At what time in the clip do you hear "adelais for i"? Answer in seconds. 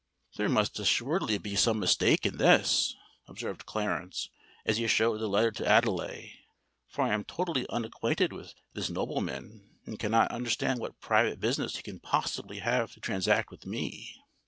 5.69-7.13